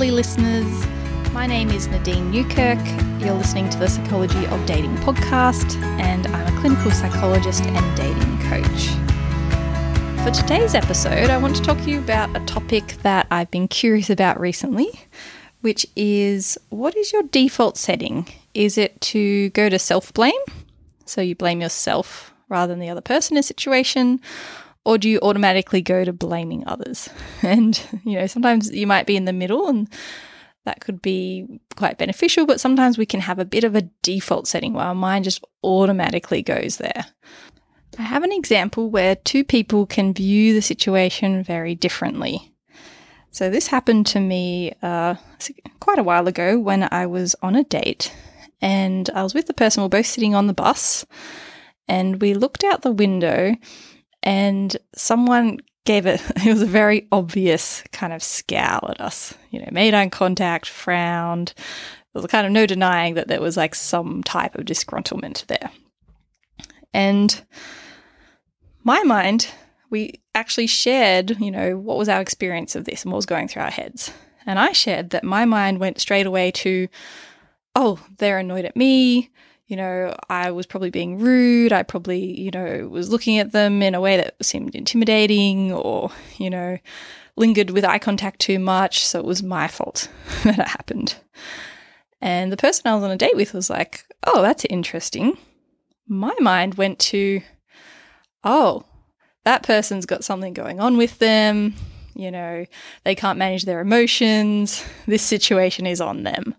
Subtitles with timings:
[0.00, 0.86] lovely listeners.
[1.30, 3.20] My name is Nadine Neukirch.
[3.22, 8.38] You're listening to the Psychology of Dating podcast, and I'm a clinical psychologist and dating
[8.48, 8.86] coach.
[10.24, 13.68] For today's episode, I want to talk to you about a topic that I've been
[13.68, 14.88] curious about recently,
[15.60, 18.26] which is what is your default setting?
[18.54, 20.32] Is it to go to self blame?
[21.04, 24.18] So you blame yourself rather than the other person in a situation,
[24.84, 27.08] or do you automatically go to blaming others?
[27.42, 29.88] And, you know, sometimes you might be in the middle and
[30.64, 34.46] that could be quite beneficial, but sometimes we can have a bit of a default
[34.46, 37.06] setting where our mind just automatically goes there.
[37.98, 42.52] I have an example where two people can view the situation very differently.
[43.32, 45.14] So, this happened to me uh,
[45.80, 48.12] quite a while ago when I was on a date
[48.60, 51.06] and I was with the person, we are both sitting on the bus,
[51.88, 53.54] and we looked out the window
[54.22, 59.58] and someone gave it it was a very obvious kind of scowl at us you
[59.58, 61.54] know made eye contact frowned.
[62.12, 65.70] There was kind of no denying that there was like some type of disgruntlement there.
[66.92, 67.44] And
[68.82, 69.48] my mind
[69.90, 73.48] we actually shared you know what was our experience of this and what was going
[73.48, 74.12] through our heads.
[74.46, 76.88] And i shared that my mind went straight away to
[77.76, 79.30] oh they're annoyed at me
[79.70, 81.72] you know, I was probably being rude.
[81.72, 86.10] I probably, you know, was looking at them in a way that seemed intimidating or,
[86.38, 86.76] you know,
[87.36, 89.06] lingered with eye contact too much.
[89.06, 90.08] So it was my fault
[90.42, 91.14] that it happened.
[92.20, 95.38] And the person I was on a date with was like, oh, that's interesting.
[96.08, 97.40] My mind went to,
[98.42, 98.84] oh,
[99.44, 101.76] that person's got something going on with them.
[102.16, 102.66] You know,
[103.04, 104.84] they can't manage their emotions.
[105.06, 106.49] This situation is on them.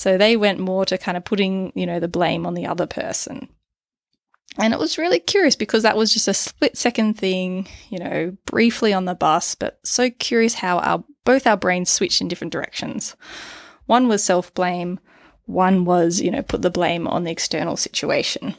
[0.00, 2.86] So they went more to kind of putting, you know, the blame on the other
[2.86, 3.50] person.
[4.56, 8.34] And it was really curious because that was just a split second thing, you know,
[8.46, 12.50] briefly on the bus, but so curious how our both our brains switched in different
[12.50, 13.14] directions.
[13.84, 15.00] One was self-blame,
[15.44, 18.54] one was, you know, put the blame on the external situation.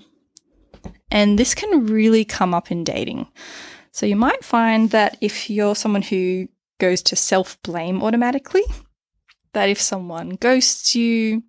[1.09, 3.25] And this can really come up in dating.
[3.91, 6.49] So you might find that if you're someone who
[6.79, 8.63] goes to self-blame automatically,
[9.53, 11.43] that if someone ghosts you,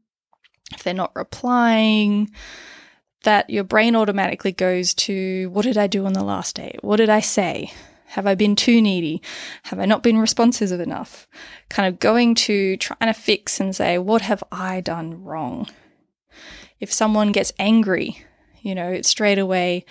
[0.73, 2.31] if they're not replying,
[3.25, 6.83] that your brain automatically goes to what did I do on the last date?
[6.83, 7.73] What did I say?
[8.07, 9.23] Have I been too needy?
[9.65, 11.27] Have I not been responsive enough?
[11.71, 15.69] Kind of going to trying to fix and say, what have I done wrong?
[16.79, 18.23] If someone gets angry,
[18.61, 19.87] you know, straight away,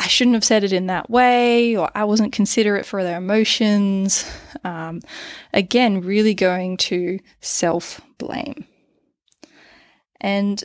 [0.00, 4.24] I shouldn't have said it in that way, or I wasn't considerate for their emotions.
[4.64, 5.02] Um,
[5.52, 8.64] again, really going to self blame.
[10.22, 10.64] And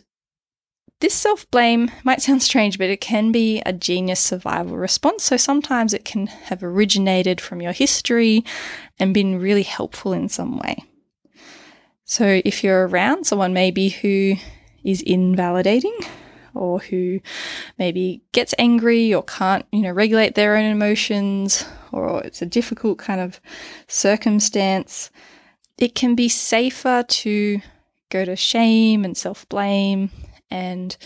[1.02, 5.26] this self blame might sound strange, but it can be a genius survival response.
[5.26, 8.46] So sometimes it can have originated from your history
[8.98, 10.78] and been really helpful in some way.
[12.06, 14.36] So if you're around someone maybe who
[14.86, 15.98] is invalidating,
[16.56, 17.20] or who
[17.78, 22.98] maybe gets angry or can't, you know, regulate their own emotions or it's a difficult
[22.98, 23.40] kind of
[23.88, 25.12] circumstance,
[25.78, 27.60] it can be safer to
[28.10, 30.10] go to shame and self blame
[30.50, 30.98] and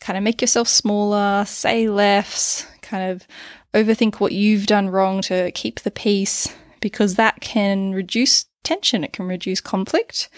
[0.00, 3.26] kind of make yourself smaller, say less, kind of
[3.74, 9.12] overthink what you've done wrong to keep the peace because that can reduce tension, it
[9.12, 10.28] can reduce conflict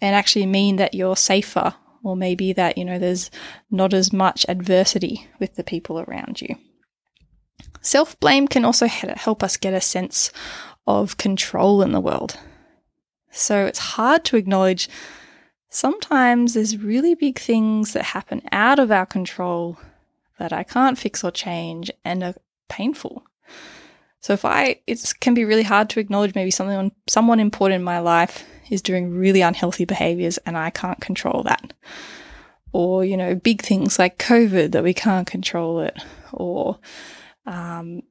[0.00, 3.30] and actually mean that you're safer or maybe that, you know, there's
[3.70, 6.56] not as much adversity with the people around you.
[7.82, 10.32] Self blame can also help us get a sense
[10.86, 12.38] of control in the world.
[13.30, 14.88] So it's hard to acknowledge
[15.68, 19.78] sometimes there's really big things that happen out of our control
[20.38, 22.34] that I can't fix or change and are
[22.68, 23.24] painful.
[24.20, 27.80] So if I, it can be really hard to acknowledge maybe something on someone important
[27.80, 31.72] in my life is doing really unhealthy behaviors and I can't control that.
[32.72, 36.00] Or, you know, big things like COVID that we can't control it.
[36.32, 36.78] Or
[37.44, 38.02] um,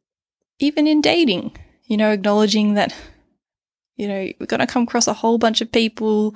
[0.59, 2.94] even in dating, you know, acknowledging that,
[3.95, 6.35] you know, we're going to come across a whole bunch of people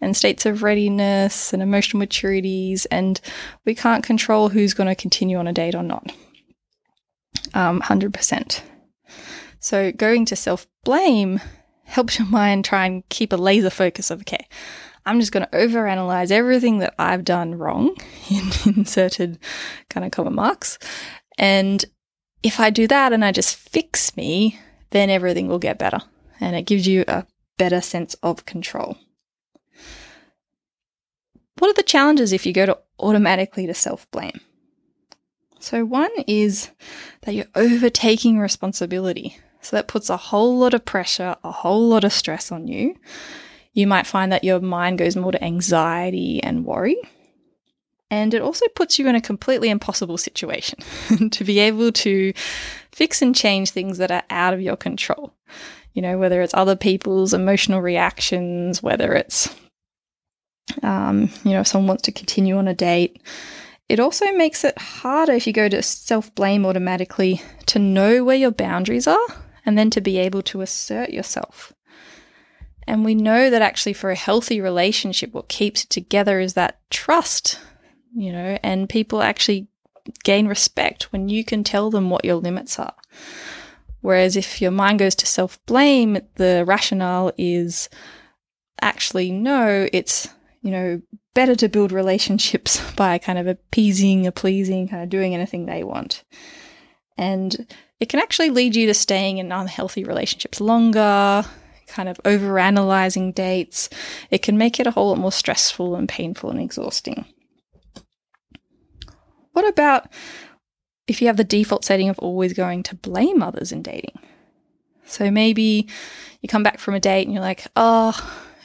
[0.00, 3.20] and states of readiness and emotional maturities, and
[3.64, 6.12] we can't control who's going to continue on a date or not.
[7.54, 8.60] Um, 100%.
[9.60, 11.40] So going to self blame
[11.88, 14.46] helps your mind try and keep a laser focus of, okay,
[15.06, 17.96] I'm just going to overanalyze everything that I've done wrong
[18.30, 19.38] in inserted
[19.88, 20.78] kind of comma marks.
[21.38, 21.84] And
[22.42, 24.58] if I do that and I just fix me,
[24.90, 26.00] then everything will get better.
[26.40, 27.26] And it gives you a
[27.56, 28.98] better sense of control.
[31.58, 34.40] What are the challenges if you go to automatically to self blame?
[35.58, 36.70] So, one is
[37.22, 39.36] that you're overtaking responsibility.
[39.68, 42.96] So that puts a whole lot of pressure, a whole lot of stress on you.
[43.74, 46.96] You might find that your mind goes more to anxiety and worry.
[48.10, 50.78] And it also puts you in a completely impossible situation
[51.32, 52.32] to be able to
[52.92, 55.34] fix and change things that are out of your control.
[55.92, 59.54] You know, whether it's other people's emotional reactions, whether it's,
[60.82, 63.20] um, you know, if someone wants to continue on a date.
[63.90, 68.34] It also makes it harder if you go to self blame automatically to know where
[68.34, 69.28] your boundaries are
[69.68, 71.72] and then to be able to assert yourself.
[72.86, 76.80] And we know that actually for a healthy relationship, what keeps it together is that
[76.90, 77.60] trust
[78.14, 79.68] you know, and people actually
[80.24, 82.94] gain respect when you can tell them what your limits are.
[84.00, 87.88] Whereas if your mind goes to self blame, the rationale is
[88.80, 90.28] actually no, it's,
[90.62, 91.02] you know,
[91.34, 95.84] better to build relationships by kind of appeasing, a pleasing, kind of doing anything they
[95.84, 96.24] want.
[97.18, 97.66] And
[98.00, 101.44] it can actually lead you to staying in unhealthy relationships longer,
[101.88, 103.90] kind of over analyzing dates.
[104.30, 107.24] It can make it a whole lot more stressful and painful and exhausting.
[109.52, 110.06] What about
[111.08, 114.18] if you have the default setting of always going to blame others in dating?
[115.04, 115.88] So maybe
[116.40, 118.14] you come back from a date and you're like, oh,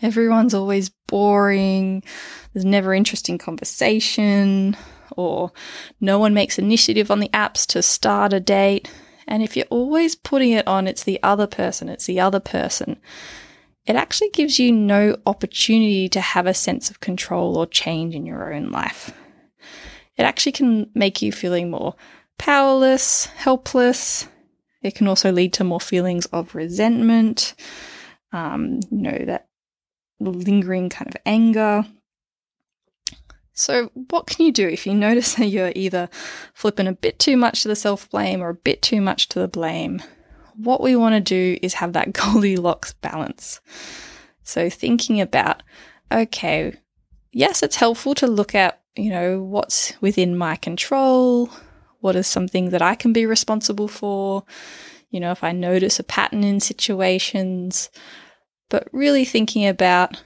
[0.03, 2.03] everyone's always boring.
[2.53, 4.77] There's never interesting conversation,
[5.17, 5.51] or
[5.99, 8.89] no one makes initiative on the apps to start a date.
[9.27, 12.99] And if you're always putting it on, it's the other person, it's the other person,
[13.85, 18.25] it actually gives you no opportunity to have a sense of control or change in
[18.25, 19.13] your own life
[20.17, 21.95] it actually can make you feeling more
[22.37, 24.27] powerless, helpless.
[24.81, 27.55] It can also lead to more feelings of resentment,
[28.31, 29.47] um, you know, that
[30.19, 31.85] lingering kind of anger.
[33.53, 36.09] So, what can you do if you notice that you're either
[36.53, 39.39] flipping a bit too much to the self blame or a bit too much to
[39.39, 40.01] the blame?
[40.55, 43.61] What we want to do is have that Goldilocks balance.
[44.43, 45.63] So, thinking about,
[46.11, 46.75] okay,
[47.31, 51.49] yes, it's helpful to look at you know, what's within my control?
[52.01, 54.43] What is something that I can be responsible for?
[55.09, 57.89] You know, if I notice a pattern in situations,
[58.69, 60.21] but really thinking about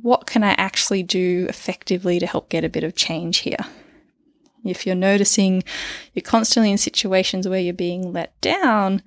[0.00, 3.64] what can I actually do effectively to help get a bit of change here?
[4.64, 5.64] If you're noticing
[6.14, 9.02] you're constantly in situations where you're being let down,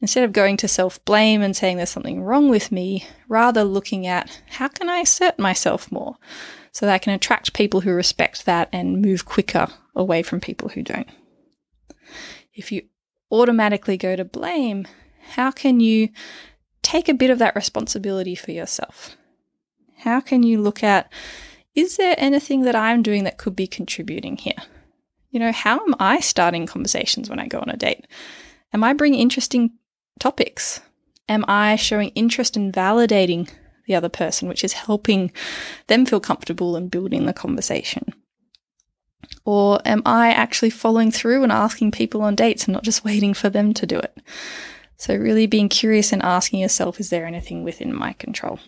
[0.00, 4.06] instead of going to self blame and saying there's something wrong with me, rather looking
[4.06, 6.16] at how can I assert myself more?
[6.72, 10.70] so that I can attract people who respect that and move quicker away from people
[10.70, 11.08] who don't.
[12.54, 12.82] If you
[13.30, 14.88] automatically go to blame,
[15.34, 16.08] how can you
[16.82, 19.16] take a bit of that responsibility for yourself?
[20.02, 21.12] How can you look at
[21.74, 24.60] is there anything that I'm doing that could be contributing here?
[25.30, 28.06] You know, how am I starting conversations when I go on a date?
[28.72, 29.70] Am I bringing interesting
[30.18, 30.80] topics?
[31.28, 33.48] Am I showing interest in validating
[33.86, 35.30] the other person, which is helping
[35.86, 38.12] them feel comfortable and building the conversation?
[39.44, 43.34] Or am I actually following through and asking people on dates and not just waiting
[43.34, 44.18] for them to do it?
[44.96, 48.58] So, really being curious and asking yourself, is there anything within my control?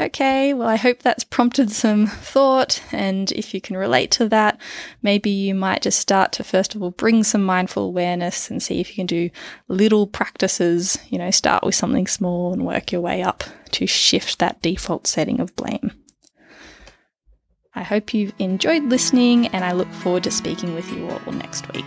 [0.00, 2.80] Okay, well, I hope that's prompted some thought.
[2.92, 4.60] And if you can relate to that,
[5.02, 8.80] maybe you might just start to, first of all, bring some mindful awareness and see
[8.80, 9.30] if you can do
[9.66, 10.98] little practices.
[11.08, 15.08] You know, start with something small and work your way up to shift that default
[15.08, 15.90] setting of blame.
[17.74, 21.72] I hope you've enjoyed listening, and I look forward to speaking with you all next
[21.72, 21.84] week.